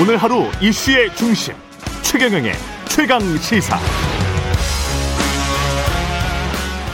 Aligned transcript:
오늘 0.00 0.16
하루 0.16 0.44
이슈의 0.62 1.12
중심 1.16 1.54
최경영의 2.02 2.52
최강 2.88 3.20
시사. 3.38 3.76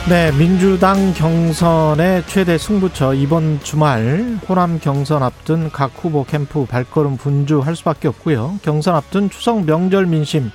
네, 0.09 0.31
민주당 0.35 1.13
경선의 1.13 2.23
최대 2.25 2.57
승부처 2.57 3.13
이번 3.13 3.59
주말 3.59 4.39
호남 4.49 4.79
경선 4.79 5.21
앞둔 5.21 5.69
각 5.69 5.91
후보 5.93 6.23
캠프 6.23 6.65
발걸음 6.65 7.17
분주할 7.17 7.75
수밖에 7.75 8.07
없고요. 8.07 8.57
경선 8.63 8.95
앞둔 8.95 9.29
추석 9.29 9.65
명절 9.65 10.07
민심 10.07 10.49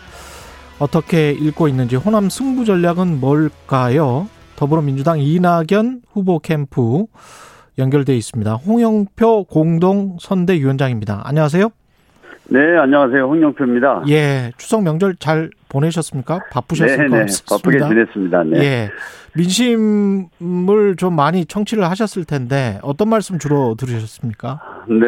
어떻게 0.80 1.30
읽고 1.30 1.68
있는지 1.68 1.94
호남 1.94 2.28
승부 2.28 2.64
전략은 2.64 3.20
뭘까요? 3.20 4.28
더불어민주당 4.56 5.20
이낙연 5.20 6.02
후보 6.12 6.40
캠프 6.40 7.04
연결돼 7.78 8.16
있습니다. 8.16 8.54
홍영표 8.54 9.44
공동 9.44 10.16
선대위원장입니다. 10.20 11.22
안녕하세요. 11.24 11.70
네, 12.52 12.76
안녕하세요. 12.76 13.26
홍영표입니다. 13.26 14.02
예, 14.08 14.50
추석 14.56 14.82
명절 14.82 15.14
잘 15.20 15.50
보내셨습니까? 15.68 16.40
바쁘셨을 16.50 16.96
네, 16.96 17.06
것 17.06 17.14
네, 17.14 17.20
같습니다. 17.22 17.56
바쁘게 17.56 17.78
지냈습니다. 17.78 18.42
네. 18.44 18.58
예. 18.58 18.90
민심을 19.36 20.96
좀 20.96 21.14
많이 21.14 21.44
청취를 21.44 21.84
하셨을 21.84 22.24
텐데 22.24 22.80
어떤 22.82 23.08
말씀 23.08 23.38
주로 23.38 23.76
들으셨습니까? 23.78 24.60
네, 24.88 25.06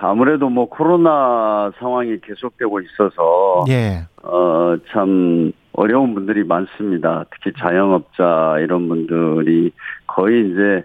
아무래도 0.00 0.48
뭐 0.48 0.68
코로나 0.68 1.70
상황이 1.78 2.18
계속되고 2.20 2.80
있어서 2.80 3.64
예. 3.68 4.08
어, 4.24 4.76
참 4.90 5.52
어려운 5.74 6.14
분들이 6.14 6.42
많습니다. 6.42 7.24
특히 7.30 7.52
자영업자 7.56 8.56
이런 8.58 8.88
분들이 8.88 9.70
거의 10.08 10.50
이제 10.50 10.84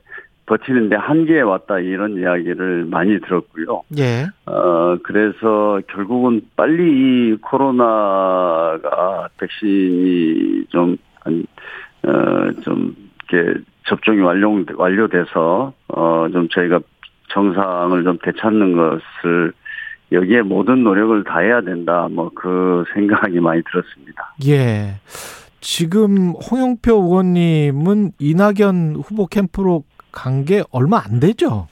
버티는데 0.50 0.96
한계에 0.96 1.42
왔다 1.42 1.80
이런 1.80 2.18
이야기를 2.18 2.86
많이 2.90 3.20
들었고요. 3.22 3.84
예. 4.00 4.26
어, 4.48 4.98
그래서 5.04 5.80
결국은 5.88 6.42
빨리 6.56 6.92
이 6.92 7.36
코로나가 7.40 9.30
백신이 9.38 10.66
좀, 10.70 10.98
한, 11.22 11.46
어, 12.04 12.52
좀, 12.64 12.96
이렇게 13.32 13.60
접종이 13.88 14.20
완료, 14.22 14.66
완료돼서, 14.76 15.72
어, 15.90 16.28
좀 16.32 16.50
저희가 16.50 16.80
정상을 17.32 18.04
좀 18.04 18.18
되찾는 18.24 18.76
것을 18.76 19.54
여기에 20.12 20.42
모든 20.42 20.84
노력을 20.84 21.24
다해야 21.24 21.62
된다. 21.62 22.08
뭐 22.10 22.32
그 22.34 22.84
생각이 22.94 23.40
많이 23.40 23.62
들었습니다. 23.70 24.34
예. 24.48 24.96
지금 25.62 26.32
홍영표 26.32 26.94
의원님은 26.94 28.14
이낙연 28.20 28.96
후보 29.04 29.28
캠프로 29.28 29.84
간 30.12 30.44
게 30.46 30.64
얼마 30.72 30.98
안 31.04 31.20
되죠? 31.20 31.68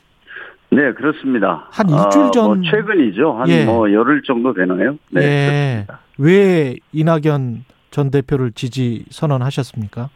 네, 0.70 0.92
그렇습니다. 0.94 1.68
한 1.72 1.88
일주일 1.90 2.32
전- 2.32 2.44
아, 2.44 2.48
뭐 2.48 2.58
최근이죠. 2.70 3.34
한 3.34 3.50
예. 3.50 3.66
뭐 3.66 3.92
열흘 3.92 4.22
정도 4.24 4.54
되나요? 4.54 4.98
네. 5.12 5.22
예. 5.22 5.86
그렇습니다. 5.86 6.00
왜 6.20 6.76
이낙연 6.92 7.64
전 7.92 8.12
대표를 8.12 8.52
지지 8.52 9.06
선언하셨습니까? 9.10 10.10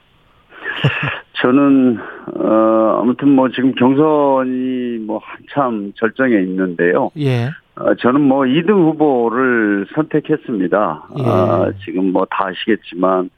저는 1.42 1.97
어 2.36 2.99
아무튼 3.02 3.30
뭐 3.30 3.49
지금 3.49 3.73
경선이 3.73 4.99
뭐 5.05 5.19
한참 5.23 5.92
절정에 5.95 6.36
있는데요. 6.42 7.09
예. 7.17 7.49
어, 7.75 7.95
저는 7.95 8.22
뭐 8.22 8.42
2등 8.44 8.69
후보를 8.72 9.88
선택했습니다. 9.95 11.03
예. 11.19 11.23
아, 11.25 11.72
지금 11.83 12.11
뭐 12.11 12.25
다 12.30 12.47
아시겠지만 12.47 13.30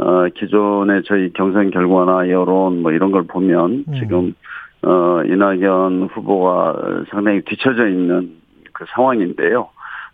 어 0.00 0.28
기존의 0.34 1.02
저희 1.04 1.30
경선 1.34 1.70
결과나 1.70 2.30
여론 2.30 2.80
뭐 2.80 2.90
이런 2.90 3.10
걸 3.10 3.24
보면 3.24 3.84
음. 3.86 3.94
지금 3.98 4.34
어 4.82 5.22
이낙연 5.24 6.08
후보가 6.12 7.04
상당히 7.10 7.42
뒤처져 7.42 7.86
있는 7.88 8.30
그 8.72 8.86
상황인데요. 8.94 9.68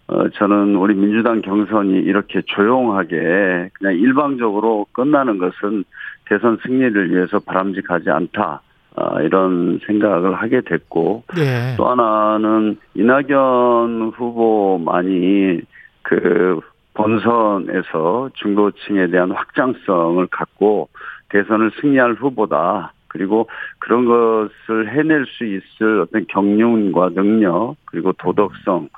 어, 0.09 0.29
저는 0.31 0.77
우리 0.77 0.95
민주당 0.95 1.41
경선이 1.43 1.99
이렇게 1.99 2.43
조용하게 2.43 3.71
그냥 3.73 3.95
일방적으로 3.95 4.87
끝나는 4.93 5.39
것은 5.39 5.85
대선 6.27 6.59
승리를 6.65 7.11
위해서 7.13 7.41
바람직하지 7.41 8.11
않다. 8.11 8.63
아, 8.99 9.21
이런 9.21 9.79
생각을 9.87 10.35
하게 10.35 10.63
됐고, 10.63 11.25
예. 11.39 11.77
또 11.77 11.89
하나는 11.89 12.79
이낙연 12.95 14.13
후보만이 14.17 15.61
그 16.03 16.61
본선에서 16.97 18.31
중도층에 18.35 19.09
대한 19.09 19.31
확장성을 19.31 20.27
갖고 20.29 20.89
대선을 21.29 21.73
승리할 21.81 22.15
후보다. 22.15 22.93
그리고 23.09 23.49
그런 23.79 24.05
것을 24.05 24.91
해낼 24.91 25.25
수 25.27 25.45
있을 25.45 26.01
어떤 26.01 26.27
경륜과 26.27 27.11
능력, 27.11 27.77
그리고 27.87 28.13
도덕성, 28.13 28.89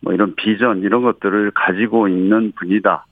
뭐 0.00 0.12
이런 0.12 0.34
비전, 0.34 0.80
이런 0.80 1.02
것들을 1.02 1.52
가지고 1.52 2.08
있는 2.08 2.52
분이다. 2.56 3.04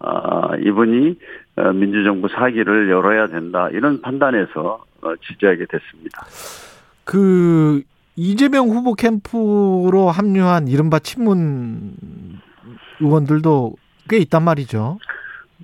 아, 0.00 0.56
이분이 0.58 1.18
어, 1.56 1.72
민주정부 1.72 2.28
사기를 2.28 2.90
열어야 2.90 3.28
된다. 3.28 3.68
이런 3.70 4.00
판단에서 4.02 4.84
어, 5.02 5.16
지지하게 5.16 5.66
됐습니다. 5.66 6.26
그 7.04 7.82
이재명 8.16 8.68
후보 8.68 8.94
캠프로 8.94 10.10
합류한 10.10 10.68
이른바 10.68 10.98
친문 10.98 11.94
의원들도 13.00 13.74
꽤 14.08 14.18
있단 14.18 14.42
말이죠. 14.42 14.98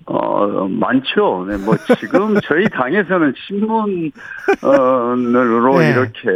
어, 0.07 0.67
많죠. 0.69 1.47
네, 1.49 1.57
뭐, 1.59 1.77
지금 1.99 2.35
저희 2.45 2.65
당에서는 2.69 3.35
신문으로 3.47 4.13
네. 5.79 5.91
이렇게 5.91 6.31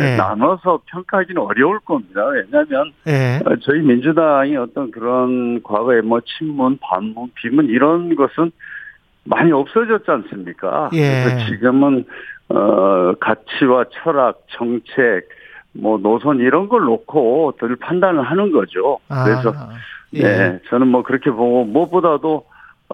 네. 0.00 0.16
나눠서 0.16 0.80
평가하기는 0.86 1.40
어려울 1.40 1.78
겁니다. 1.80 2.26
왜냐하면, 2.26 2.92
예. 3.06 3.40
어, 3.44 3.56
저희 3.62 3.80
민주당이 3.80 4.56
어떤 4.56 4.90
그런 4.90 5.62
과거에 5.62 6.00
뭐, 6.00 6.20
친문, 6.20 6.78
반문, 6.80 7.30
비문, 7.34 7.66
이런 7.66 8.16
것은 8.16 8.50
많이 9.24 9.52
없어졌지 9.52 10.10
않습니까? 10.10 10.90
예. 10.94 11.24
그래서 11.24 11.46
지금은, 11.46 12.04
어, 12.48 13.12
가치와 13.20 13.84
철학, 13.92 14.40
정책, 14.48 15.28
뭐, 15.72 15.98
노선 15.98 16.38
이런 16.38 16.68
걸 16.68 16.82
놓고 16.82 17.54
늘 17.60 17.76
판단을 17.76 18.22
하는 18.22 18.52
거죠. 18.52 18.98
그래서, 19.08 19.52
아, 19.56 19.70
예. 20.14 20.22
네, 20.22 20.58
저는 20.68 20.88
뭐 20.88 21.02
그렇게 21.02 21.30
보고 21.30 21.64
무엇보다도 21.64 22.44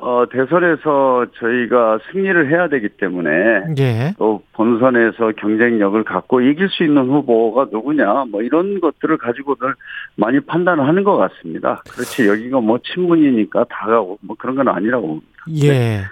어 0.00 0.24
대선에서 0.30 1.26
저희가 1.40 1.98
승리를 2.12 2.50
해야 2.52 2.68
되기 2.68 2.88
때문에 2.88 3.30
예. 3.78 4.14
또 4.16 4.42
본선에서 4.52 5.32
경쟁력을 5.36 6.04
갖고 6.04 6.40
이길 6.40 6.68
수 6.68 6.84
있는 6.84 7.08
후보가 7.08 7.66
누구냐 7.72 8.26
뭐 8.30 8.42
이런 8.42 8.80
것들을 8.80 9.18
가지고들 9.18 9.74
많이 10.14 10.38
판단을 10.38 10.86
하는 10.86 11.02
것 11.02 11.16
같습니다. 11.16 11.82
그렇지 11.90 12.28
여기가 12.28 12.60
뭐 12.60 12.78
친문이니까 12.78 13.64
다 13.68 13.86
가고 13.86 14.18
뭐 14.20 14.36
그런 14.38 14.54
건 14.54 14.68
아니라고 14.68 15.06
봅니다. 15.08 15.66
예. 15.66 16.02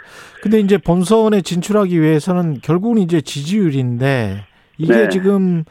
근데 0.43 0.59
이제 0.59 0.79
본선에 0.79 1.43
진출하기 1.43 2.01
위해서는 2.01 2.59
결국은 2.63 2.99
이제 2.99 3.21
지지율인데 3.21 4.47
이게 4.79 4.93
네. 4.93 5.09
지금 5.09 5.63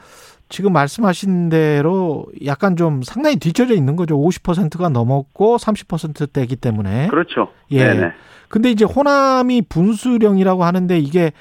지금 0.50 0.73
말씀하신 0.73 1.50
대로 1.50 2.28
약간 2.45 2.75
좀 2.75 3.01
상당히 3.01 3.38
뒤쳐져 3.38 3.73
있는 3.73 3.95
거죠. 3.95 4.17
50%가 4.17 4.89
넘었고 4.89 5.57
30%대이기 5.57 6.56
때문에. 6.56 7.07
그렇죠. 7.07 7.50
예. 7.72 7.85
네네. 7.85 8.11
근데 8.47 8.69
이제 8.69 8.85
호남이 8.85 9.63
분수령이라고 9.63 10.63
하는데 10.63 10.97
이게 11.00 11.31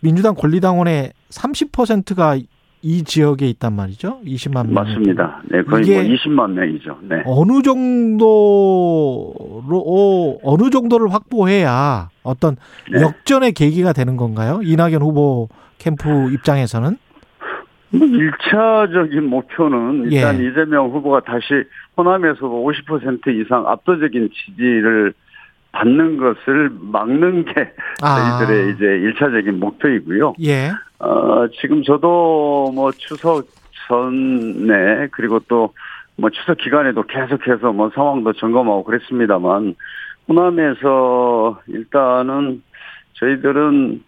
민주당 0.00 0.34
권리당원의 0.34 1.12
30%가 1.30 2.36
이 2.80 3.02
지역에 3.02 3.48
있단 3.48 3.72
말이죠. 3.72 4.20
20만 4.24 4.66
명. 4.66 4.74
맞습니다. 4.74 5.42
네, 5.50 5.62
거의 5.62 5.82
이게 5.82 5.94
뭐 6.00 6.02
20만 6.02 6.50
명이죠. 6.52 6.98
네. 7.02 7.16
어느 7.26 7.62
정도로 7.62 8.28
어, 9.68 10.38
어느 10.44 10.70
정도를 10.70 11.12
확보해야 11.12 12.10
어떤 12.22 12.56
네. 12.92 13.00
역전의 13.00 13.52
계기가 13.52 13.92
되는 13.92 14.16
건가요? 14.16 14.60
이낙연 14.62 15.02
후보 15.02 15.48
캠프 15.78 16.30
입장에서는 16.32 16.98
뭐 17.90 18.06
1차적인 18.06 19.20
목표는 19.22 20.12
예. 20.12 20.16
일단 20.16 20.40
이재명 20.40 20.90
후보가 20.90 21.20
다시 21.20 21.64
호남에서 21.96 22.40
50% 22.40 23.28
이상 23.40 23.66
압도적인 23.66 24.30
지지를 24.32 25.12
받는 25.72 26.16
것을 26.16 26.70
막는 26.80 27.44
게 27.44 27.72
아. 28.02 28.38
저희들의 28.38 28.74
이제 28.74 28.84
1차적인 28.84 29.52
목표이고요. 29.58 30.34
예, 30.42 30.70
어, 30.98 31.46
지금 31.60 31.82
저도 31.82 32.72
뭐 32.74 32.90
추석 32.92 33.46
전에 33.88 35.08
그리고 35.10 35.38
또 35.40 35.72
뭐 36.18 36.30
추석 36.30 36.58
기간에도 36.58 37.04
계속해서 37.04 37.72
뭐 37.72 37.90
상황도 37.94 38.32
점검하고 38.34 38.82
그랬습니다만 38.84 39.76
호남에서 40.28 41.60
일단은 41.68 42.62
저희들은 43.14 44.02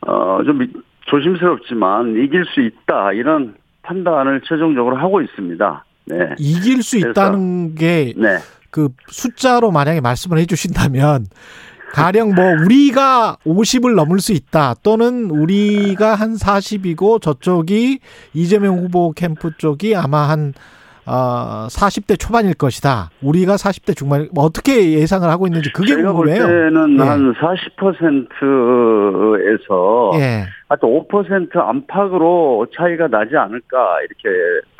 어좀 0.00 0.68
조심스럽지만 1.06 2.22
이길 2.22 2.44
수 2.46 2.60
있다 2.60 3.12
이런 3.12 3.54
판단을 3.82 4.42
최종적으로 4.48 4.96
하고 4.96 5.20
있습니다. 5.20 5.84
네. 6.06 6.16
이길 6.38 6.82
수 6.82 6.96
있다는 6.98 7.74
게 7.74 8.12
네. 8.16 8.38
그 8.70 8.88
숫자로 9.08 9.70
만약에 9.70 10.00
말씀을 10.00 10.38
해주신다면 10.38 11.26
가령 11.92 12.34
뭐 12.34 12.44
우리가 12.64 13.36
50을 13.44 13.94
넘을 13.94 14.18
수 14.18 14.32
있다 14.32 14.74
또는 14.82 15.30
우리가 15.30 16.14
한 16.14 16.34
40이고 16.34 17.20
저쪽이 17.20 17.98
이재명 18.32 18.78
후보 18.78 19.12
캠프 19.12 19.50
쪽이 19.58 19.94
아마 19.94 20.28
한 20.28 20.54
어, 21.04 21.66
40대 21.68 22.18
초반일 22.18 22.54
것이다. 22.54 23.10
우리가 23.22 23.56
40대 23.56 23.96
중반 23.96 24.28
뭐 24.32 24.44
어떻게 24.44 24.92
예상을 24.92 25.28
하고 25.28 25.46
있는지 25.46 25.72
그게 25.72 25.96
제가 25.96 26.12
궁금해요. 26.12 26.46
볼 26.46 26.48
때는 26.48 26.96
예. 26.98 27.02
한 27.02 27.34
40%에서 27.34 30.12
예. 30.14 30.44
하여튼 30.68 30.88
5% 30.88 31.56
안팎으로 31.56 32.66
차이가 32.74 33.08
나지 33.08 33.36
않을까 33.36 33.98
이렇게 34.00 34.30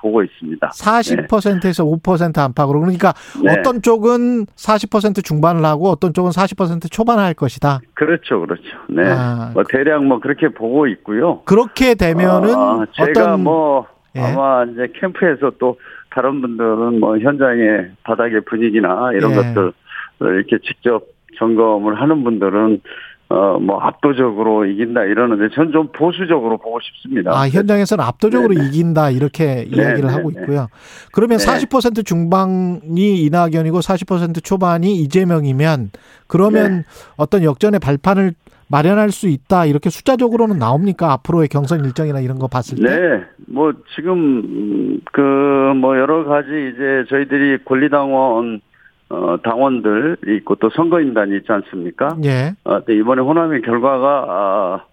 보고 0.00 0.22
있습니다. 0.22 0.68
40%에서 0.68 1.84
5% 1.84 2.38
안팎으로 2.38 2.80
그러니까 2.80 3.12
네. 3.44 3.58
어떤 3.58 3.82
쪽은 3.82 4.46
40% 4.46 5.22
중반을 5.24 5.64
하고 5.64 5.90
어떤 5.90 6.14
쪽은 6.14 6.30
40% 6.30 6.90
초반을 6.90 7.22
할 7.22 7.34
것이다. 7.34 7.80
그렇죠, 7.94 8.40
그렇죠. 8.40 8.62
네. 8.88 9.02
아, 9.06 9.50
뭐 9.52 9.64
대략 9.68 10.02
뭐 10.04 10.18
그렇게 10.20 10.48
보고 10.48 10.86
있고요. 10.86 11.42
그렇게 11.44 11.94
되면은 11.94 12.54
아, 12.54 12.86
제가 12.92 13.10
어떤 13.10 13.42
뭐 13.42 13.86
예. 14.16 14.20
아마 14.20 14.64
이제 14.64 14.88
캠프에서 15.00 15.50
또 15.58 15.76
다른 16.14 16.40
분들은 16.40 17.00
뭐 17.00 17.18
현장의 17.18 17.92
바닥의 18.02 18.42
분위기나 18.46 19.12
이런 19.12 19.32
예. 19.32 19.36
것들 19.36 19.72
이렇게 20.20 20.58
직접 20.58 21.06
점검을 21.38 22.00
하는 22.00 22.22
분들은 22.24 22.80
어뭐 23.28 23.80
압도적으로 23.80 24.66
이긴다 24.66 25.04
이러는데 25.04 25.54
전 25.54 25.72
좀 25.72 25.88
보수적으로 25.90 26.58
보고 26.58 26.78
싶습니다. 26.80 27.30
아, 27.32 27.48
현장에서는 27.48 28.04
압도적으로 28.04 28.52
네네. 28.52 28.66
이긴다 28.68 29.10
이렇게 29.10 29.62
이야기를 29.62 30.02
네네. 30.02 30.12
하고 30.12 30.30
있고요. 30.30 30.68
그러면 31.12 31.38
네. 31.38 31.46
40% 31.46 32.04
중반이 32.04 33.22
이낙연이고 33.22 33.80
40% 33.80 34.44
초반이 34.44 34.96
이재명이면 34.96 35.90
그러면 36.26 36.78
네. 36.78 36.82
어떤 37.16 37.42
역전의 37.42 37.80
발판을 37.80 38.34
마련할 38.72 39.10
수 39.10 39.28
있다 39.28 39.66
이렇게 39.66 39.90
숫자적으로는 39.90 40.58
나옵니까? 40.58 41.12
앞으로의 41.12 41.46
경선 41.48 41.84
일정이나 41.84 42.18
이런 42.20 42.38
거 42.40 42.48
봤을 42.48 42.78
때? 42.78 42.82
네, 42.84 43.24
뭐 43.46 43.72
지금 43.94 44.98
그 45.12 45.52
뭐 45.74 45.98
여러 45.98 46.24
가지 46.24 46.48
이제 46.72 47.04
저희들이 47.08 47.64
권리당원 47.64 48.60
어 49.08 49.36
당원들 49.42 50.16
있고 50.38 50.54
또 50.56 50.70
선거인단이 50.70 51.36
있지 51.36 51.52
않습니까? 51.52 52.16
예. 52.24 52.54
어, 52.64 52.78
이번에 52.88 53.20
호남의 53.20 53.62
결과가 53.62 54.24
아, 54.28 54.84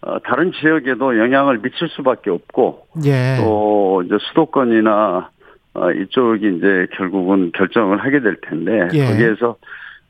어, 0.00 0.18
다른 0.24 0.52
지역에도 0.52 1.18
영향을 1.18 1.58
미칠 1.58 1.88
수밖에 1.88 2.30
없고 2.30 2.86
예. 3.04 3.36
또 3.40 4.02
이제 4.04 4.16
수도권이나 4.28 5.30
어, 5.74 5.90
이쪽이 5.92 6.56
이제 6.56 6.86
결국은 6.96 7.52
결정을 7.54 7.98
하게 7.98 8.20
될 8.20 8.36
텐데 8.40 8.88
예. 8.94 9.06
거기에서 9.06 9.56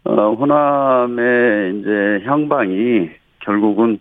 어, 0.08 0.32
호남의 0.32 1.78
이제 1.78 2.22
향방이 2.24 3.10
결국은 3.40 4.00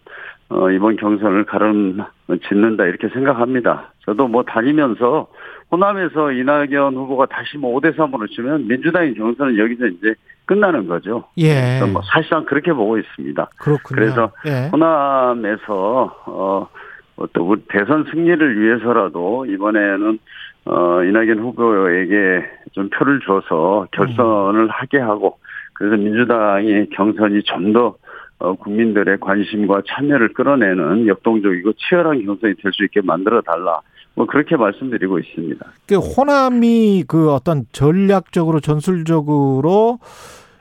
어, 0.50 0.72
이번 0.72 0.96
경선을 0.96 1.44
가름 1.44 2.02
짓는다 2.48 2.86
이렇게 2.86 3.10
생각합니다. 3.10 3.92
저도 4.06 4.30
뭐 4.30 4.44
다니면서 4.44 5.28
호남에서 5.70 6.32
이낙연 6.32 6.96
후보가 6.96 7.26
다시 7.26 7.58
뭐 7.58 7.78
5대 7.78 7.94
3으로 7.98 8.30
치면 8.32 8.68
민주당의 8.68 9.16
경선은 9.16 9.58
여기서 9.58 9.88
이제 9.88 10.14
끝나는 10.46 10.88
거죠. 10.88 11.26
예. 11.40 11.82
뭐 11.92 12.02
사실상 12.10 12.46
그렇게 12.46 12.72
보고 12.72 12.98
있습니다. 12.98 13.50
그렇군요. 13.58 14.00
그래서 14.00 14.32
예. 14.46 14.70
호남에서 14.72 16.24
어, 16.26 16.70
또 17.34 17.56
대선 17.68 18.06
승리를 18.10 18.62
위해서라도 18.62 19.46
이번에는 19.46 20.20
어, 20.68 21.04
이낙연 21.04 21.40
후보에게 21.40 22.46
좀 22.72 22.90
표를 22.90 23.20
줘서 23.26 23.88
결선을 23.92 24.70
하게 24.70 25.00
하고 25.00 25.38
그래서 25.78 25.96
민주당의 25.96 26.90
경선이 26.90 27.44
좀더 27.44 27.96
어, 28.40 28.54
국민들의 28.56 29.20
관심과 29.20 29.82
참여를 29.88 30.34
끌어내는 30.34 31.08
역동적이고 31.08 31.74
치열한 31.74 32.24
경선이 32.26 32.56
될 32.62 32.72
수 32.74 32.84
있게 32.86 33.02
만들어 33.02 33.42
달라. 33.42 33.80
뭐 34.14 34.26
그렇게 34.26 34.56
말씀드리고 34.56 35.20
있습니다. 35.20 35.66
그 35.88 35.98
호남이 35.98 37.04
그 37.08 37.32
어떤 37.32 37.66
전략적으로 37.72 38.60
전술적으로 38.60 40.00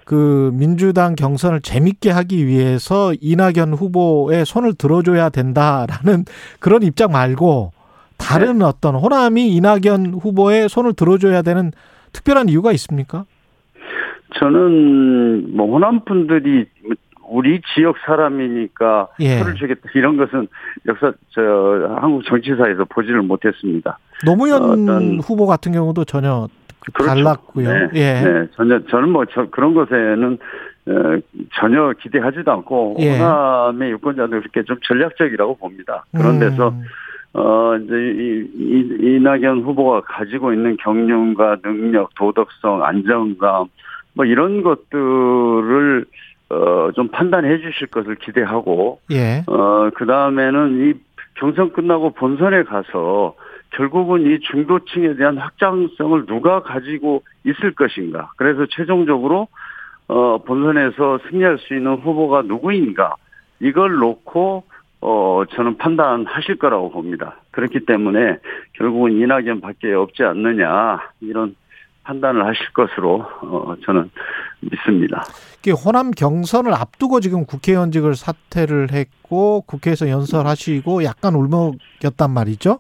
그 0.05 0.51
민주당 0.55 1.15
경선을 1.15 1.63
재밌게 1.63 2.11
하기 2.11 2.47
위해서 2.47 3.13
이낙연 3.21 3.73
후보의 3.73 4.45
손을 4.45 4.75
들어줘야 4.75 5.31
된다라는 5.31 6.25
그런 6.61 6.83
입장 6.83 7.11
말고 7.11 7.73
다른 8.19 8.63
어떤 8.63 8.95
호남이 8.95 9.55
이낙연 9.57 10.15
후보의 10.21 10.69
손을 10.69 10.93
들어줘야 10.93 11.43
되는 11.43 11.73
특별한 12.13 12.49
이유가 12.51 12.73
있습니까? 12.73 13.25
저는 14.35 15.57
뭐 15.57 15.73
호남 15.73 16.01
분들이 16.05 16.67
우리 17.29 17.61
지역 17.75 17.97
사람이니까 18.07 19.09
예. 19.21 19.39
표를 19.41 19.55
주겠다 19.55 19.81
이런 19.95 20.17
것은 20.17 20.47
역사 20.87 21.13
저 21.31 21.97
한국 22.01 22.25
정치사에서 22.25 22.85
보지를 22.85 23.23
못했습니다. 23.23 23.99
노무현 24.25 24.63
어떤- 24.63 25.19
후보 25.21 25.47
같은 25.47 25.73
경우도 25.73 26.05
전혀 26.05 26.49
그 26.87 26.93
그렇죠. 26.93 27.15
달랐고요. 27.15 27.69
네, 27.69 27.89
예. 27.95 28.21
네, 28.23 28.47
전혀 28.55 28.79
저는 28.87 29.11
뭐 29.11 29.25
저, 29.33 29.47
그런 29.51 29.75
것에는 29.75 30.39
어, 30.89 30.93
전혀 31.59 31.93
기대하지도 32.01 32.53
않고 32.53 32.97
예. 33.01 33.19
호남의 33.19 33.91
유권자들 33.93 34.41
그렇게 34.41 34.63
좀 34.63 34.77
전략적이라고 34.87 35.57
봅니다. 35.57 36.05
그런 36.13 36.39
데서 36.39 36.69
음, 36.69 36.83
어 37.33 37.77
이제 37.77 37.93
이, 37.95 38.49
이, 38.55 39.17
이낙연 39.17 39.63
후보가 39.63 40.03
가지고 40.03 40.53
있는 40.53 40.77
경륜과 40.77 41.57
능력, 41.63 42.15
도덕성, 42.15 42.85
안정감 42.85 43.67
뭐 44.17 44.25
이런 44.25 44.63
것들을 44.63 46.07
어 46.49 46.77
좀 46.95 47.09
판단해 47.09 47.59
주실 47.59 47.89
것을 47.89 48.17
기대하고 48.17 49.01
예. 49.11 49.43
어, 49.47 49.91
그 49.95 50.07
다음에는 50.07 50.89
이 50.89 50.95
경선 51.35 51.73
끝나고 51.73 52.11
본선에 52.11 52.63
가서 52.63 53.35
결국은 53.71 54.23
이 54.23 54.39
중도층에 54.41 55.17
대한 55.17 55.37
확장성을 55.37 56.27
누가 56.27 56.63
가지고 56.63 57.23
있을 57.45 57.75
것인가. 57.75 58.31
그래서 58.37 58.65
최종적으로, 58.71 59.49
어, 60.09 60.39
본선에서 60.39 61.19
승리할 61.29 61.59
수 61.59 61.75
있는 61.75 61.97
후보가 61.97 62.43
누구인가. 62.43 63.17
이걸 63.61 63.97
놓고, 63.97 64.65
어, 65.03 65.43
저는 65.51 65.77
판단하실 65.77 66.57
거라고 66.57 66.91
봅니다. 66.91 67.37
그렇기 67.51 67.81
때문에 67.81 68.39
결국은 68.75 69.13
이낙연 69.13 69.61
밖에 69.61 69.93
없지 69.93 70.23
않느냐. 70.23 71.01
이런 71.21 71.55
판단을 72.07 72.47
하실 72.47 72.73
것으로, 72.73 73.27
어, 73.43 73.75
저는 73.85 74.11
믿습니다. 74.61 75.25
호남 75.73 76.13
경선을 76.13 76.73
앞두고 76.73 77.21
지금 77.21 77.45
국회의원직을 77.45 78.15
사퇴를 78.15 78.93
했고 78.93 79.63
국회에서 79.63 80.09
연설하시고 80.09 81.03
약간 81.03 81.35
울먹였단 81.35 82.31
말이죠. 82.31 82.79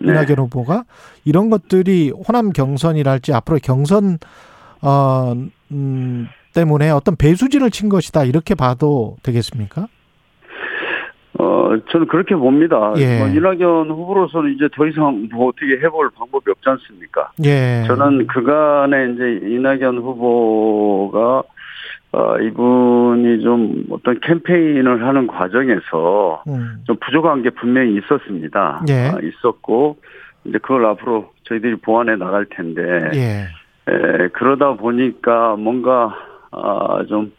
네. 0.00 0.12
이낙연 0.12 0.38
후보가 0.38 0.84
이런 1.24 1.50
것들이 1.50 2.10
호남 2.10 2.52
경선이랄지 2.52 3.34
앞으로 3.34 3.58
경선 3.62 4.18
어 4.82 5.34
음, 5.72 6.28
때문에 6.54 6.90
어떤 6.90 7.16
배수진을 7.16 7.70
친 7.70 7.88
것이다 7.88 8.24
이렇게 8.24 8.54
봐도 8.54 9.16
되겠습니까? 9.22 9.88
어, 11.40 11.74
저는 11.90 12.06
그렇게 12.06 12.34
봅니다. 12.34 12.92
예. 12.98 13.18
뭐 13.18 13.28
이낙연 13.28 13.90
후보로서는 13.90 14.52
이제 14.52 14.68
더 14.74 14.86
이상 14.86 15.26
뭐 15.32 15.48
어떻게 15.48 15.78
해볼 15.78 16.10
방법이 16.14 16.50
없지 16.50 16.68
않습니까? 16.68 17.30
예. 17.44 17.84
저는 17.86 18.26
그간에 18.26 19.12
이제 19.12 19.46
이낙연 19.48 19.98
후보가 19.98 21.42
어, 22.12 22.38
이분이 22.38 23.42
좀 23.42 23.86
어떤 23.90 24.20
캠페인을 24.20 25.06
하는 25.06 25.26
과정에서 25.28 26.42
음, 26.48 26.82
좀 26.84 26.96
부족한 27.00 27.42
게 27.42 27.50
분명히 27.50 27.96
있었습니다. 27.96 28.84
예. 28.90 28.94
아, 29.08 29.16
있었고 29.22 29.96
이제 30.44 30.58
그걸 30.58 30.84
앞으로 30.86 31.30
저희들이 31.44 31.76
보완해 31.76 32.16
나갈 32.16 32.44
텐데 32.46 32.82
예. 33.14 33.46
에, 33.88 34.28
그러다 34.34 34.74
보니까 34.74 35.56
뭔가 35.56 36.14
아, 36.50 37.02
좀 37.08 37.32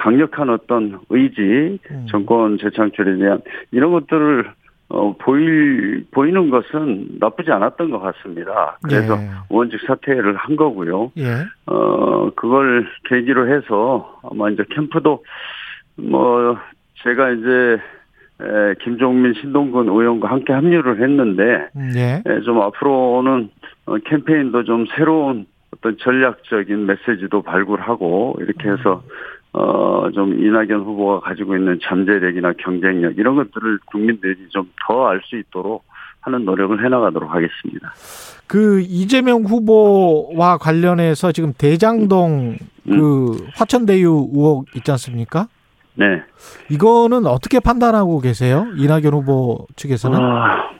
강력한 0.00 0.48
어떤 0.48 0.98
의지, 1.10 1.78
음. 1.90 2.06
정권 2.08 2.56
재창출에 2.58 3.18
대한 3.18 3.42
이런 3.70 3.92
것들을 3.92 4.50
어, 4.88 5.14
보일 5.18 6.04
보이는 6.10 6.50
것은 6.50 7.18
나쁘지 7.20 7.52
않았던 7.52 7.90
것 7.90 8.00
같습니다. 8.00 8.78
그래서 8.82 9.14
예. 9.14 9.28
의원직 9.50 9.80
사퇴를 9.86 10.34
한 10.36 10.56
거고요. 10.56 11.12
예. 11.18 11.44
어, 11.66 12.30
그걸 12.34 12.88
계기로 13.04 13.54
해서 13.54 14.18
아마 14.28 14.50
이제 14.50 14.64
캠프도 14.70 15.22
뭐 15.96 16.58
제가 17.04 17.30
이제 17.30 17.80
에, 18.42 18.74
김종민 18.82 19.34
신동근 19.34 19.88
의원과 19.88 20.28
함께 20.28 20.52
합류를 20.54 21.02
했는데 21.02 21.68
음, 21.76 21.92
예. 21.94 22.22
예, 22.26 22.40
좀 22.40 22.60
앞으로는 22.60 23.50
어, 23.86 23.96
캠페인도 23.98 24.64
좀 24.64 24.86
새로운 24.96 25.46
어떤 25.76 25.98
전략적인 25.98 26.86
메시지도 26.86 27.42
발굴하고 27.42 28.38
이렇게 28.40 28.70
해서 28.70 29.02
어, 29.52 30.08
좀 30.14 30.38
이낙연 30.40 30.80
후보가 30.82 31.20
가지고 31.20 31.56
있는 31.56 31.78
잠재력이나 31.82 32.52
경쟁력 32.58 33.18
이런 33.18 33.36
것들을 33.36 33.78
국민들이 33.86 34.36
좀 34.50 34.68
더 34.86 35.06
알 35.08 35.20
수 35.24 35.36
있도록 35.36 35.84
하는 36.22 36.44
노력을 36.44 36.84
해나가도록 36.84 37.30
하겠습니다. 37.32 37.92
그 38.46 38.80
이재명 38.80 39.42
후보와 39.42 40.58
관련해서 40.58 41.32
지금 41.32 41.52
대장동 41.56 42.56
음. 42.88 42.98
그 42.98 43.46
화천대유 43.56 44.28
의혹 44.32 44.66
있지 44.76 44.90
않습니까? 44.92 45.46
네. 45.94 46.22
이거는 46.70 47.26
어떻게 47.26 47.58
판단하고 47.60 48.20
계세요? 48.20 48.66
이낙연 48.76 49.12
후보 49.12 49.66
측에서는? 49.76 50.18
아, 50.18 50.70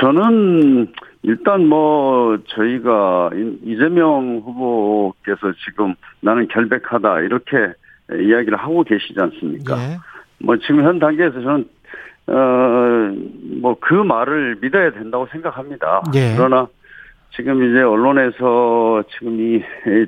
저는 0.00 0.92
일단 1.22 1.66
뭐 1.66 2.38
저희가 2.48 3.30
이재명 3.64 4.42
후보께서 4.44 5.52
지금 5.64 5.94
나는 6.20 6.48
결백하다 6.48 7.20
이렇게 7.20 7.56
이야기를 8.12 8.58
하고 8.58 8.82
계시지 8.82 9.14
않습니까? 9.18 9.76
예. 9.78 9.98
뭐 10.38 10.56
지금 10.58 10.82
현 10.84 10.98
단계에서 10.98 11.40
저는 11.40 11.68
어뭐 12.26 13.76
그 13.80 13.94
말을 13.94 14.58
믿어야 14.60 14.92
된다고 14.92 15.26
생각합니다. 15.30 16.02
예. 16.14 16.34
그러나 16.36 16.68
지금 17.34 17.62
이제 17.62 17.80
언론에서 17.82 19.02
지금 19.10 19.40
이 19.40 19.62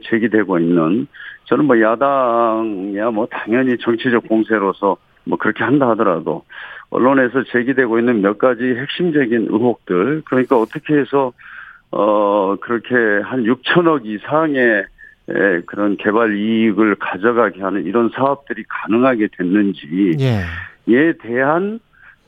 제기되고 0.09 0.59
있는 0.59 1.07
저는 1.45 1.67
뭐 1.67 1.81
야당이야 1.81 3.11
뭐 3.11 3.27
당연히 3.27 3.77
정치적 3.79 4.29
공세로서 4.29 4.97
뭐 5.25 5.39
그렇게 5.39 5.65
한다 5.65 5.89
하더라도 5.91 6.45
언론에서 6.91 7.45
제기되고 7.45 7.99
있는 7.99 8.21
몇 8.23 8.39
가지 8.39 8.63
핵심적인 8.63 9.49
의혹들 9.51 10.23
그러니까 10.27 10.59
어떻게 10.59 10.95
해서 10.95 11.33
어 11.91 12.57
그렇게 12.57 12.95
한 13.25 13.45
6천억 13.45 14.05
이상의 14.05 14.85
그런 15.67 15.97
개발 15.97 16.37
이익을 16.37 16.97
가져가게 16.97 17.63
하는 17.63 17.85
이런 17.85 18.11
사업들이 18.15 18.65
가능하게 18.69 19.29
됐는지에 19.37 20.43
예. 20.89 21.13
대한 21.23 21.81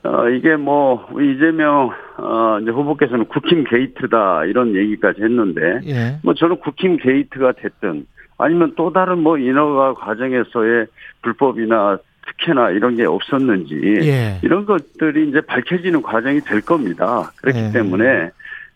어 0.04 0.28
이게 0.28 0.56
뭐 0.56 1.08
이재명 1.20 1.90
어 2.18 2.58
이제 2.60 2.70
후보께서는 2.70 3.24
국힘 3.24 3.64
게이트다 3.64 4.44
이런 4.44 4.76
얘기까지 4.76 5.22
했는데 5.22 5.80
예. 5.86 6.18
뭐 6.22 6.34
저는 6.34 6.56
국힘 6.60 6.98
게이트가 6.98 7.52
됐든 7.52 8.06
아니면 8.38 8.74
또 8.76 8.92
다른 8.92 9.18
뭐 9.18 9.38
인허가 9.38 9.94
과정에서의 9.94 10.86
불법이나 11.22 11.98
특혜나 12.26 12.70
이런 12.70 12.96
게 12.96 13.04
없었는지 13.04 13.74
예. 14.02 14.38
이런 14.42 14.66
것들이 14.66 15.28
이제 15.28 15.40
밝혀지는 15.40 16.02
과정이 16.02 16.40
될 16.40 16.60
겁니다. 16.60 17.32
그렇기 17.42 17.58
예. 17.58 17.72
때문에 17.72 18.30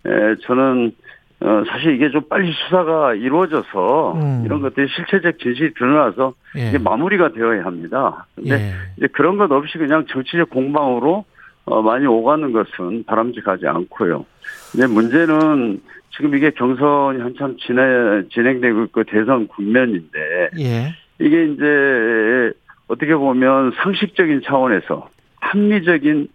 에, 0.07 0.35
저는 0.43 0.93
어, 1.41 1.63
사실 1.69 1.95
이게 1.95 2.11
좀 2.11 2.23
빨리 2.29 2.53
수사가 2.53 3.15
이루어져서 3.15 4.15
음. 4.15 4.43
이런 4.45 4.61
것들이 4.61 4.89
실체적 4.89 5.39
진실이 5.39 5.75
드러나서 5.75 6.35
예. 6.57 6.69
이제 6.69 6.79
마무리가 6.79 7.33
되어야 7.33 7.65
합니다. 7.65 8.27
근데 8.35 8.55
예. 8.55 8.73
이제 8.97 9.07
그런 9.13 9.37
것 9.37 9.51
없이 9.53 9.79
그냥 9.79 10.05
정치적 10.07 10.51
공방으로 10.51 11.25
어, 11.67 11.83
많이 11.83 12.07
오가는 12.07 12.51
것은 12.51 13.05
바람직하지 13.05 13.69
않고요. 13.69 14.25
근데 14.73 14.87
문제는 14.89 15.81
지금 16.17 16.35
이게 16.35 16.51
경선이 16.51 17.21
한참 17.21 17.57
진행, 17.59 18.29
진행되고 18.33 18.85
있고 18.85 19.05
대선 19.05 19.47
국면인데 19.47 20.51
예. 20.59 20.95
이게 21.21 21.45
이제 21.45 22.53
어떻게 22.89 23.15
보면 23.15 23.73
상식적인 23.83 24.43
차원에서 24.45 25.09
합리적인 25.41 26.29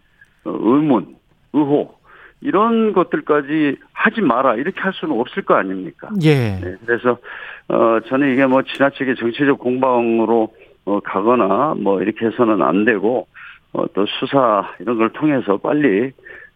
어, 0.45 0.57
의문, 0.62 1.15
의혹 1.51 2.01
이런 2.39 2.93
것들까지 2.93 3.77
하지 4.03 4.19
마라 4.22 4.55
이렇게 4.55 4.81
할 4.81 4.91
수는 4.93 5.17
없을 5.17 5.43
거 5.43 5.55
아닙니까? 5.55 6.10
예. 6.24 6.60
네, 6.60 6.75
그래서 6.86 7.17
어 7.69 8.00
저는 8.10 8.33
이게 8.33 8.45
뭐 8.45 8.62
지나치게 8.62 9.15
정치적 9.15 9.60
공방으로 9.60 10.53
어 10.86 11.00
가거나 11.00 11.75
뭐 11.77 12.01
이렇게 12.01 12.25
해서는 12.25 12.62
안 12.62 12.83
되고 12.83 13.27
어 13.72 13.86
또 13.93 14.05
수사 14.19 14.69
이런 14.79 14.98
걸 14.98 15.10
통해서 15.13 15.57
빨리 15.57 16.12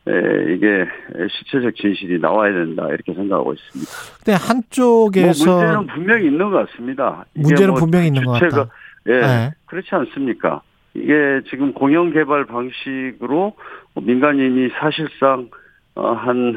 에, 0.10 0.54
이게 0.54 0.86
실체적 1.30 1.75
진실이 1.75 2.20
나와야 2.20 2.51
된다 2.54 2.86
이렇게 2.89 3.13
생각하고 3.13 3.54
있습니다. 3.54 3.92
근데 4.24 4.38
한쪽에서 4.38 5.46
뭐 5.46 5.56
문제는 5.60 5.88
분명히 5.88 6.25
있는 6.27 6.51
것 6.51 6.68
같습니다. 6.68 7.25
문제는 7.34 7.72
뭐 7.72 7.80
분명히 7.80 8.08
있는 8.08 8.25
것 8.25 8.34
같다. 8.34 8.70
예, 9.08 9.20
네. 9.20 9.51
그렇지 9.68 9.88
않습니까? 9.92 10.62
이게 10.94 11.42
지금 11.50 11.74
공영 11.74 12.12
개발 12.12 12.46
방식으로 12.46 13.54
민간인이 13.96 14.70
사실상 14.80 15.50
어, 15.96 16.12
한 16.12 16.56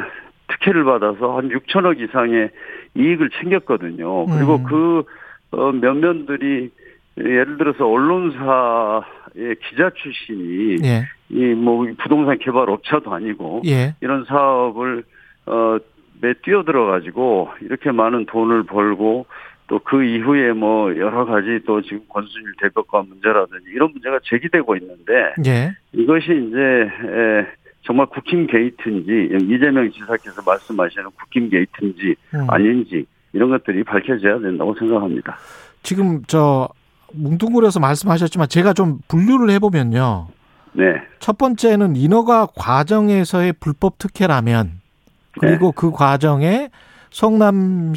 특혜를 0.51 0.85
받아서 0.85 1.37
한 1.37 1.49
6천억 1.49 2.01
이상의 2.01 2.51
이익을 2.95 3.31
챙겼거든요. 3.41 4.27
그리고 4.27 4.57
음. 4.57 4.65
그 4.65 5.05
어, 5.53 5.73
면면들이 5.73 6.71
예를 7.19 7.59
들어서 7.59 7.87
언론사의 7.87 9.57
기자 9.69 9.91
출신이 9.91 10.79
예. 10.85 11.07
이뭐 11.29 11.87
부동산 11.99 12.39
개발 12.39 12.71
업체도 12.71 13.13
아니고 13.13 13.63
예. 13.67 13.95
이런 14.01 14.25
사업을 14.25 15.05
어매 15.47 16.35
뛰어들어 16.43 16.87
가지고 16.87 17.51
이렇게 17.61 17.91
많은 17.91 18.27
돈을 18.27 18.65
벌고 18.65 19.27
또 19.71 19.79
그 19.85 20.03
이후에 20.03 20.53
뭐 20.53 20.95
여러 20.97 21.25
가지 21.25 21.61
또 21.65 21.81
지금 21.81 22.01
권순일 22.09 22.55
대법관 22.61 23.09
문제라든지 23.09 23.67
이런 23.73 23.93
문제가 23.93 24.19
제기되고 24.25 24.77
있는데 24.77 25.13
예. 25.47 25.73
이것이 25.93 26.27
이제 26.27 26.59
에 26.59 27.47
정말 27.83 28.07
국힘 28.07 28.47
게이트인지 28.47 29.31
이재명 29.49 29.91
지사께서 29.91 30.43
말씀하시는 30.45 31.11
국힘 31.11 31.49
게이트인지 31.51 32.15
음. 32.35 32.51
아닌지 32.51 33.07
이런 33.33 33.51
것들이 33.51 33.85
밝혀져야 33.85 34.39
된다고 34.41 34.75
생각합니다. 34.75 35.37
지금 35.83 36.23
저 36.27 36.69
뭉뚱그려서 37.13 37.81
말씀하셨지만 37.81 38.49
제가 38.49 38.73
좀 38.73 38.99
분류를 39.09 39.51
해보면요. 39.51 40.29
네. 40.73 40.85
첫 41.19 41.39
번째는 41.39 41.97
인허가 41.97 42.47
과정에서의 42.55 43.55
불법 43.55 43.99
특혜라면 43.99 44.81
그리고 45.41 45.67
네. 45.67 45.73
그 45.75 45.91
과정에 45.91 46.71
성남시와 47.11 47.97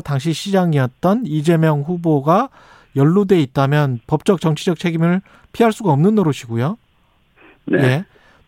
당시 0.00 0.32
시장이었던 0.32 1.26
이재명 1.26 1.82
후보가 1.82 2.48
연루돼 2.96 3.40
있다면 3.40 4.00
법적 4.06 4.40
정치적 4.40 4.78
책임을 4.78 5.20
피할 5.52 5.72
수가 5.72 5.92
없는 5.92 6.14
노릇이고요. 6.16 6.76
네. 7.66 7.78
예. 7.78 8.04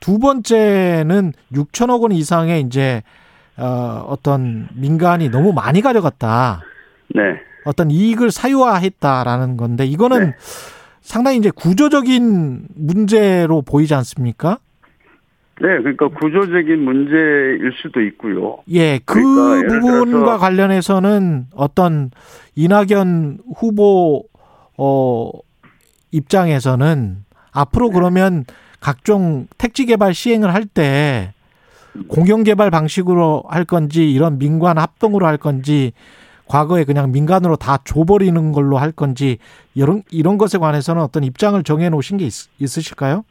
두 0.06 0.20
번째는 0.20 1.32
6천억 1.52 2.02
원 2.02 2.12
이상의 2.12 2.60
이제 2.60 3.02
어 3.56 4.06
어떤 4.06 4.68
민간이 4.76 5.30
너무 5.30 5.52
많이 5.52 5.80
가져갔다. 5.80 6.62
네. 7.12 7.22
어떤 7.64 7.90
이익을 7.90 8.30
사유화했다라는 8.30 9.56
건데 9.56 9.84
이거는 9.84 10.26
네. 10.26 10.34
상당히 11.00 11.38
이제 11.38 11.50
구조적인 11.50 12.68
문제로 12.76 13.62
보이지 13.62 13.94
않습니까? 13.94 14.58
네, 15.60 15.76
그러니까 15.78 16.06
구조적인 16.06 16.84
문제일 16.84 17.72
수도 17.82 18.00
있고요. 18.02 18.58
예, 18.70 19.00
그 19.04 19.14
그러니까 19.14 19.80
부분과 19.80 20.38
관련해서는 20.38 21.46
어떤 21.52 22.12
이낙연 22.54 23.38
후보 23.56 24.22
어 24.78 25.30
입장에서는 26.12 27.24
앞으로 27.50 27.88
네. 27.88 27.94
그러면 27.94 28.44
각종 28.80 29.46
택지 29.58 29.86
개발 29.86 30.14
시행을 30.14 30.52
할 30.54 30.66
때 30.66 31.32
공영 32.08 32.42
개발 32.44 32.70
방식으로 32.70 33.44
할 33.48 33.64
건지 33.64 34.12
이런 34.12 34.38
민관 34.38 34.78
합동으로 34.78 35.26
할 35.26 35.38
건지 35.38 35.92
과거에 36.46 36.84
그냥 36.84 37.10
민간으로 37.10 37.56
다 37.56 37.78
줘버리는 37.84 38.52
걸로 38.52 38.76
할 38.78 38.92
건지 38.92 39.38
이런 39.74 40.02
이런 40.10 40.38
것에 40.38 40.58
관해서는 40.58 41.02
어떤 41.02 41.24
입장을 41.24 41.60
정해 41.62 41.88
놓으신 41.88 42.18
게 42.18 42.26
있, 42.26 42.32
있으실까요? 42.60 43.24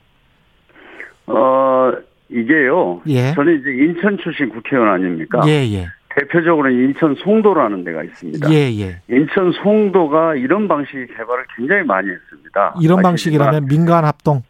어 1.27 1.91
이게요. 2.29 3.01
예. 3.07 3.33
저는 3.33 3.59
이제 3.59 3.69
인천 3.71 4.17
출신 4.17 4.49
국회의원 4.49 4.89
아닙니까? 4.91 5.41
예 5.47 5.51
예. 5.71 5.87
대표적으로 6.15 6.69
인천 6.69 7.13
송도라는 7.15 7.83
데가 7.83 8.03
있습니다. 8.03 8.49
예, 8.51 8.71
예. 8.79 9.01
인천 9.09 9.51
송도가 9.51 10.35
이런 10.35 10.67
방식의 10.67 11.07
개발을 11.07 11.45
굉장히 11.57 11.83
많이 11.83 12.09
했습니다. 12.09 12.75
이런 12.81 13.01
방식이라면 13.01 13.65
민간 13.67 14.05
합동? 14.05 14.41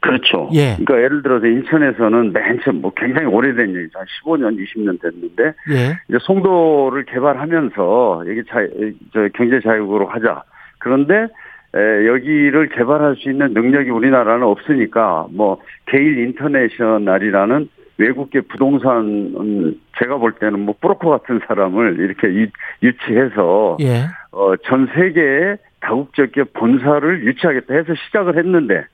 그렇죠. 0.00 0.48
예. 0.52 0.76
그러니까 0.76 1.02
예를 1.02 1.22
들어서 1.22 1.46
인천에서는 1.46 2.32
맨 2.32 2.60
처음 2.64 2.80
뭐 2.80 2.92
굉장히 2.96 3.26
오래된 3.26 3.74
얘기죠. 3.74 3.98
한 3.98 4.06
15년, 4.06 4.58
20년 4.58 5.00
됐는데 5.00 5.44
예. 5.70 5.98
이제 6.08 6.18
송도를 6.20 7.04
개발하면서 7.04 8.24
여기 8.26 8.42
자, 8.44 8.66
저 9.12 9.28
경제 9.34 9.60
자유국으로 9.60 10.06
하자. 10.06 10.42
그런데 10.78 11.26
에, 11.74 12.06
여기를 12.06 12.68
개발할 12.70 13.16
수 13.16 13.30
있는 13.30 13.52
능력이 13.52 13.90
우리나라는 13.90 14.44
없으니까 14.44 15.26
뭐 15.30 15.60
게일 15.86 16.18
인터내셔널이라는 16.18 17.68
외국계 17.98 18.40
부동산 18.42 19.34
음, 19.38 19.80
제가 19.98 20.16
볼 20.16 20.32
때는 20.32 20.60
뭐 20.60 20.74
브로커 20.80 21.10
같은 21.10 21.40
사람을 21.46 22.00
이렇게 22.00 22.28
유, 22.28 22.46
유치해서 22.82 23.76
예. 23.82 24.06
어, 24.32 24.56
전 24.64 24.88
세계에 24.94 25.56
다국적계 25.80 26.44
본사를 26.54 27.24
유치하겠다 27.26 27.74
해서 27.74 27.94
시작을 28.06 28.38
했는데 28.38 28.84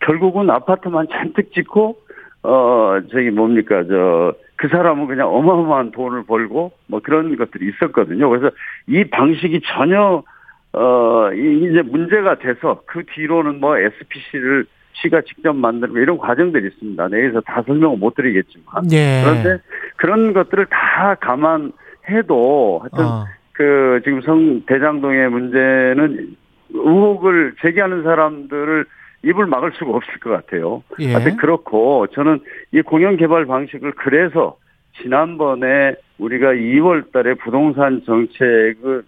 결국은 0.00 0.50
아파트만 0.50 1.08
잔뜩 1.10 1.52
짓고 1.52 1.98
어 2.42 2.98
저기 3.10 3.30
뭡니까 3.30 3.84
저 3.84 4.34
그 4.58 4.66
사람은 4.66 5.06
그냥 5.06 5.32
어마어마한 5.32 5.92
돈을 5.92 6.24
벌고 6.24 6.72
뭐 6.88 7.00
그런 7.00 7.36
것들이 7.36 7.68
있었거든요. 7.68 8.28
그래서 8.28 8.50
이 8.88 9.04
방식이 9.04 9.60
전혀 9.64 10.24
어 10.72 11.32
이제 11.32 11.80
문제가 11.82 12.38
돼서 12.38 12.82
그 12.86 13.04
뒤로는 13.06 13.60
뭐 13.60 13.78
SPC를 13.78 14.66
시가 14.94 15.20
직접 15.22 15.54
만들고 15.54 15.98
이런 15.98 16.18
과정들이 16.18 16.66
있습니다. 16.66 17.06
내에서 17.06 17.40
다 17.42 17.62
설명을 17.64 17.98
못 17.98 18.16
드리겠지만 18.16 18.90
예. 18.90 19.22
그런데 19.24 19.62
그런 19.94 20.32
것들을 20.32 20.66
다 20.66 21.14
감안해도 21.14 22.80
하여튼 22.80 23.04
어. 23.04 23.26
그 23.52 24.00
지금 24.02 24.20
성 24.22 24.62
대장동의 24.66 25.30
문제는 25.30 26.36
의혹을 26.74 27.54
제기하는 27.62 28.02
사람들을 28.02 28.86
입을 29.24 29.46
막을 29.46 29.72
수가 29.72 29.90
없을 29.92 30.18
것 30.20 30.30
같아요. 30.30 30.82
예. 31.00 31.12
하여튼 31.12 31.36
그렇고 31.36 32.06
저는 32.08 32.40
이 32.72 32.82
공영 32.82 33.16
개발 33.16 33.46
방식을 33.46 33.92
그래서 33.92 34.56
지난번에 35.02 35.94
우리가 36.18 36.52
2월 36.54 37.12
달에 37.12 37.34
부동산 37.34 38.02
정책을 38.04 39.04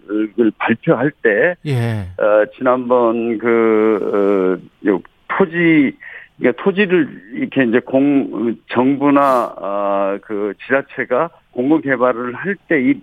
발표할 0.57 1.11
때, 1.21 1.55
예. 1.65 2.07
어, 2.21 2.45
지난번 2.57 3.37
그, 3.37 4.59
어, 4.63 4.89
요 4.89 5.01
토지, 5.27 5.97
그러니까 6.37 6.63
토지를 6.63 7.21
이렇게 7.35 7.63
이제 7.65 7.79
공, 7.79 8.55
정부나, 8.69 9.55
아, 9.57 10.19
그 10.23 10.53
지자체가 10.63 11.29
공공개발을 11.51 12.33
할 12.33 12.55
때 12.67 12.81
이, 12.81 13.01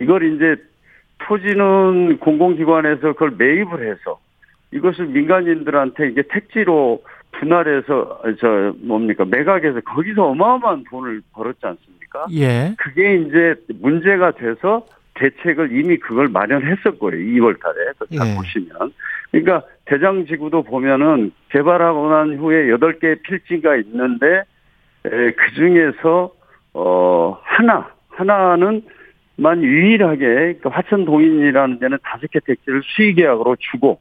이걸 0.00 0.34
이제 0.34 0.56
토지는 1.18 2.18
공공기관에서 2.18 3.12
그걸 3.12 3.32
매입을 3.36 3.90
해서 3.90 4.18
이것을 4.72 5.06
민간인들한테 5.06 6.08
이게 6.08 6.22
택지로 6.22 7.02
분할해서 7.32 8.22
저 8.40 8.74
뭡니까 8.78 9.24
매각해서 9.24 9.80
거기서 9.80 10.24
어마어마한 10.24 10.84
돈을 10.90 11.22
벌었지 11.32 11.60
않습니까? 11.62 12.26
예. 12.32 12.74
그게 12.78 13.16
이제 13.16 13.54
문제가 13.80 14.32
돼서 14.32 14.86
대책을 15.14 15.72
이미 15.72 15.98
그걸 15.98 16.28
마련했을 16.28 16.98
거예요. 16.98 17.16
2월 17.16 17.60
달에. 17.60 18.18
다 18.18 18.30
예. 18.30 18.36
보시면. 18.36 18.92
그러니까 19.30 19.62
대장지구도 19.86 20.62
보면은 20.62 21.32
개발하고 21.50 22.10
난 22.10 22.36
후에 22.38 22.66
8개 22.66 23.22
필지가 23.22 23.76
있는데 23.76 24.42
그 25.02 25.54
중에서 25.54 26.32
어 26.74 27.38
하나 27.42 27.88
하나는 28.08 28.82
만 29.36 29.62
유일하게 29.62 30.58
그 30.62 30.68
화천 30.68 31.04
동인이라는 31.04 31.78
데는 31.78 31.98
다섯 32.02 32.30
개 32.30 32.40
택지를 32.40 32.82
수의계약으로 32.84 33.56
주고 33.58 34.00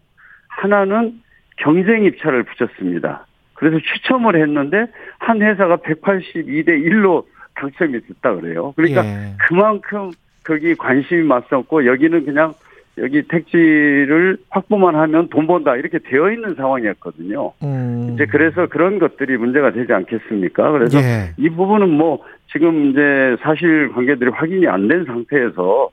하나는 0.56 1.22
경쟁 1.58 2.04
입찰을 2.06 2.44
붙였습니다. 2.44 3.26
그래서 3.54 3.78
추첨을 3.80 4.36
했는데 4.42 4.86
한 5.20 5.42
회사가 5.42 5.78
182대 5.78 6.70
1로 6.70 7.24
당첨이 7.56 7.94
됐다 8.02 8.36
그래요. 8.36 8.74
그러니까 8.76 9.06
예. 9.06 9.34
그만큼 9.48 10.12
거기 10.44 10.76
관심이 10.76 11.24
맞섰고 11.24 11.86
여기는 11.86 12.26
그냥 12.26 12.54
여기 12.98 13.22
택지를 13.24 14.38
확보만 14.50 14.96
하면 14.96 15.28
돈 15.30 15.48
번다 15.48 15.76
이렇게 15.76 16.00
되어 16.00 16.32
있는 16.32 16.56
상황이었거든요. 16.56 17.52
음. 17.64 18.12
이제 18.14 18.26
그래서 18.26 18.68
그런 18.68 19.00
것들이 19.00 19.38
문제가 19.38 19.72
되지 19.72 19.92
않겠습니까? 19.92 20.72
그래서 20.72 21.00
예. 21.00 21.34
이 21.38 21.50
부분은 21.50 21.90
뭐 21.90 22.24
지금 22.52 22.92
이제 22.92 23.36
사실 23.42 23.92
관계들이 23.94 24.30
확인이 24.32 24.68
안 24.68 24.88
된 24.88 25.04
상태에서 25.06 25.90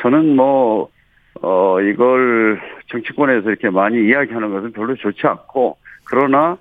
저는 0.00 0.36
뭐, 0.36 0.88
어, 1.42 1.80
이걸 1.80 2.60
정치권에서 2.90 3.48
이렇게 3.48 3.70
많이 3.70 4.08
이야기하는 4.08 4.52
것은 4.52 4.72
별로 4.72 4.94
좋지 4.94 5.26
않고 5.26 5.76
그러나 6.04 6.56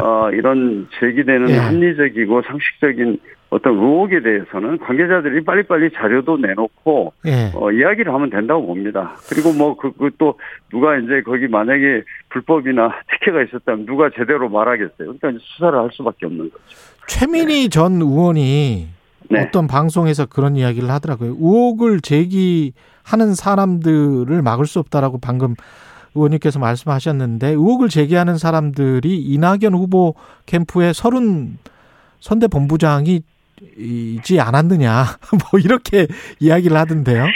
어, 0.00 0.30
이런 0.30 0.88
제기되는 1.00 1.50
예. 1.50 1.56
합리적이고 1.56 2.42
상식적인 2.42 3.18
어떤 3.50 3.74
의혹에 3.74 4.20
대해서는 4.20 4.76
관계자들이 4.78 5.42
빨리빨리 5.44 5.90
자료도 5.94 6.36
내놓고 6.36 7.14
예. 7.26 7.50
어, 7.54 7.72
이야기를 7.72 8.12
하면 8.12 8.28
된다고 8.28 8.66
봅니다. 8.66 9.16
그리고 9.30 9.52
뭐, 9.54 9.74
그, 9.74 9.90
그, 9.92 10.10
또, 10.18 10.38
누가 10.70 10.98
이제 10.98 11.22
거기 11.22 11.48
만약에 11.48 12.02
불법이나 12.28 12.92
특혜가 13.10 13.42
있었다면 13.44 13.86
누가 13.86 14.10
제대로 14.10 14.50
말하겠어요. 14.50 15.14
그러니까 15.18 15.32
수사를 15.40 15.78
할 15.78 15.88
수밖에 15.92 16.26
없는 16.26 16.50
거죠. 16.50 16.62
최민희 17.06 17.70
전 17.70 17.92
의원이 17.92 18.97
네. 19.30 19.42
어떤 19.42 19.66
방송에서 19.66 20.26
그런 20.26 20.56
이야기를 20.56 20.90
하더라고요. 20.90 21.30
의혹을 21.30 22.00
제기하는 22.00 23.34
사람들을 23.34 24.42
막을 24.42 24.66
수 24.66 24.78
없다라고 24.78 25.18
방금 25.20 25.54
의원님께서 26.14 26.58
말씀하셨는데 26.58 27.48
의혹을 27.48 27.88
제기하는 27.88 28.38
사람들이 28.38 29.16
이낙연 29.16 29.74
후보 29.74 30.14
캠프의 30.46 30.94
서른 30.94 31.58
선대 32.20 32.48
본부장이 32.48 33.22
이지 33.76 34.40
않았느냐 34.40 35.04
뭐 35.50 35.60
이렇게 35.60 36.06
이야기를 36.40 36.76
하던데요. 36.76 37.26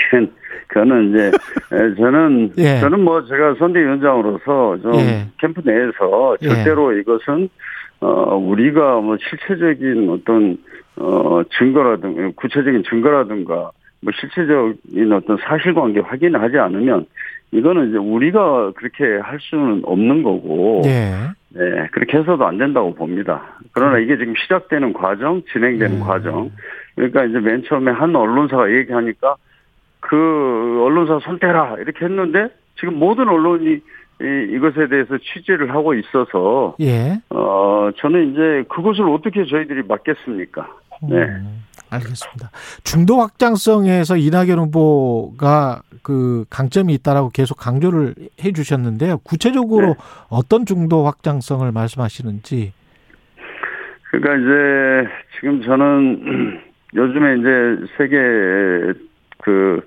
그거는 0.68 1.10
이제 1.10 1.26
에, 1.26 1.94
저는 1.96 2.52
예. 2.58 2.80
저는 2.80 3.00
뭐 3.00 3.24
제가 3.26 3.56
선대위원장으로서 3.58 4.78
좀 4.82 4.94
예. 4.94 5.28
캠프 5.38 5.60
내에서 5.64 6.36
예. 6.42 6.48
절대로 6.48 6.92
이것은 6.92 7.48
어 8.00 8.36
우리가 8.36 9.00
뭐 9.00 9.16
실체적인 9.18 10.08
어떤 10.10 10.58
어 10.96 11.42
증거라든가 11.58 12.30
구체적인 12.36 12.84
증거라든가 12.88 13.70
뭐 14.02 14.12
실체적인 14.12 15.12
어떤 15.12 15.36
사실관계 15.38 16.00
확인을 16.00 16.40
하지 16.40 16.58
않으면 16.58 17.06
이거는 17.52 17.90
이제 17.90 17.98
우리가 17.98 18.72
그렇게 18.72 19.04
할 19.22 19.38
수는 19.40 19.82
없는 19.84 20.22
거고 20.22 20.82
예. 20.86 21.12
네, 21.54 21.88
그렇게 21.92 22.18
해서도 22.18 22.46
안 22.46 22.58
된다고 22.58 22.94
봅니다. 22.94 23.42
그러나 23.72 23.98
이게 23.98 24.16
지금 24.16 24.34
시작되는 24.36 24.94
과정, 24.94 25.42
진행되는 25.52 25.98
음. 25.98 26.00
과정. 26.00 26.50
그러니까 26.94 27.24
이제 27.24 27.38
맨 27.40 27.62
처음에 27.64 27.92
한 27.92 28.16
언론사가 28.16 28.70
얘기하니까 28.72 29.36
그 30.00 30.82
언론사 30.82 31.20
손 31.20 31.38
떼라 31.38 31.76
이렇게 31.78 32.04
했는데 32.06 32.48
지금 32.78 32.98
모든 32.98 33.28
언론이 33.28 33.80
이, 34.22 34.46
이것에 34.50 34.88
대해서 34.88 35.18
취재를 35.18 35.70
하고 35.70 35.94
있어서 35.94 36.74
예. 36.80 37.18
어 37.30 37.90
저는 37.98 38.32
이제 38.32 38.64
그것을 38.68 39.08
어떻게 39.08 39.44
저희들이 39.44 39.82
막겠습니까? 39.86 40.68
네. 41.08 41.16
음, 41.16 41.64
알겠습니다. 41.90 42.50
중도 42.84 43.20
확장성에서 43.20 44.16
이낙연 44.16 44.58
후보가 44.58 45.82
그 46.02 46.44
강점이 46.50 46.92
있다라고 46.94 47.30
계속 47.30 47.56
강조를 47.56 48.14
해 48.42 48.52
주셨는데요. 48.52 49.18
구체적으로 49.18 49.88
네. 49.88 49.94
어떤 50.28 50.66
중도 50.66 51.04
확장성을 51.04 51.70
말씀하시는지. 51.70 52.72
그러니까 54.10 54.36
이제 54.36 55.10
지금 55.38 55.62
저는 55.62 56.60
요즘에 56.94 57.36
이제 57.36 57.86
세계 57.96 58.18
그 59.38 59.80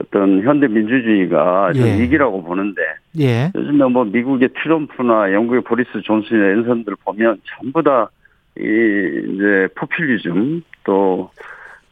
어떤 0.00 0.42
현대 0.42 0.68
민주주의가 0.68 1.72
좀 1.72 1.86
예. 1.86 2.00
위기라고 2.00 2.42
보는데 2.42 2.80
예. 3.18 3.50
요즘에 3.54 3.84
뭐 3.86 4.04
미국의 4.04 4.50
트럼프나 4.62 5.32
영국의 5.32 5.62
보리스 5.62 5.90
존슨의 6.02 6.58
연선들 6.58 6.94
보면 7.04 7.40
전부 7.56 7.82
다 7.82 8.10
이 8.58 9.34
이제 9.34 9.68
포퓰리즘 9.74 10.62
또 10.84 11.30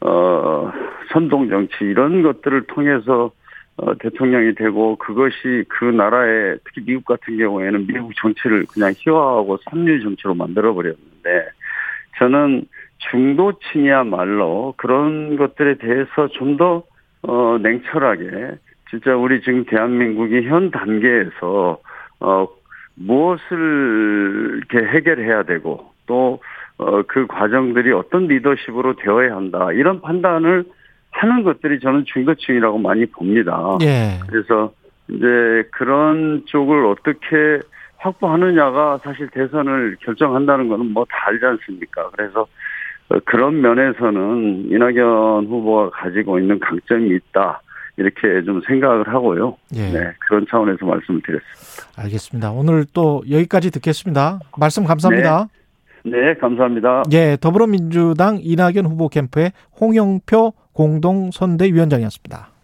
어, 0.00 0.72
선동 1.12 1.48
정치 1.48 1.76
이런 1.84 2.22
것들을 2.22 2.66
통해서 2.66 3.30
어, 3.76 3.94
대통령이 3.98 4.54
되고 4.54 4.96
그것이 4.96 5.64
그 5.68 5.84
나라의 5.84 6.58
특히 6.64 6.82
미국 6.84 7.04
같은 7.04 7.36
경우에는 7.36 7.86
미국 7.86 8.12
정치를 8.16 8.66
그냥 8.72 8.92
희화하고 8.96 9.58
삼류 9.70 10.02
정치로 10.02 10.34
만들어 10.34 10.74
버렸는데 10.74 11.48
저는 12.18 12.66
중도층이야말로 13.10 14.74
그런 14.76 15.36
것들에 15.36 15.76
대해서 15.76 16.28
좀 16.32 16.56
더 16.56 16.82
어, 17.26 17.58
냉철하게 17.60 18.56
진짜 18.88 19.16
우리 19.16 19.40
지금 19.42 19.64
대한민국이 19.64 20.42
현 20.48 20.70
단계에서 20.70 21.78
어, 22.20 22.48
무엇을 22.94 24.62
이렇게 24.70 24.86
해결해야 24.88 25.42
되고 25.42 25.92
또 26.06 26.40
어, 26.78 27.02
그 27.06 27.26
과정들이 27.26 27.92
어떤 27.92 28.26
리더십으로 28.26 28.96
되어야 28.96 29.34
한다 29.34 29.72
이런 29.72 30.00
판단을 30.00 30.64
하는 31.10 31.42
것들이 31.42 31.80
저는 31.80 32.04
중도층이라고 32.06 32.78
많이 32.78 33.06
봅니다. 33.06 33.78
예. 33.82 34.18
그래서 34.28 34.72
이제 35.08 35.26
그런 35.72 36.42
쪽을 36.46 36.84
어떻게 36.86 37.60
확보하느냐가 37.98 38.98
사실 39.02 39.28
대선을 39.28 39.96
결정한다는 40.00 40.68
거는 40.68 40.92
뭐 40.92 41.04
다 41.08 41.28
알지 41.28 41.44
않습니까? 41.46 42.10
그래서 42.10 42.46
어, 43.08 43.18
그런 43.24 43.60
면에서는 43.62 44.66
이낙연 44.70 45.46
후보가 45.46 45.90
가지고 45.90 46.38
있는 46.38 46.58
강점이 46.58 47.08
있다. 47.16 47.60
이렇게 47.98 48.44
좀 48.44 48.60
생각을 48.66 49.08
하고요. 49.08 49.56
예. 49.74 49.90
네, 49.90 50.12
그런 50.28 50.44
차원에서 50.50 50.84
말씀을 50.84 51.22
드렸습니다. 51.22 52.02
알겠습니다. 52.02 52.50
오늘 52.50 52.84
또 52.92 53.22
여기까지 53.30 53.70
듣겠습니다. 53.70 54.40
말씀 54.58 54.84
감사합니다. 54.84 55.46
네, 56.06 56.34
감사합니다. 56.40 57.02
예, 57.12 57.36
더불어민주당 57.40 58.38
이낙연 58.40 58.86
후보 58.86 59.08
캠프의 59.08 59.52
홍영표 59.80 60.52
공동선대위원장이었습니다. 60.72 62.55